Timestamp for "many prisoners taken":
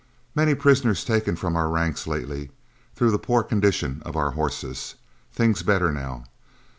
0.33-1.35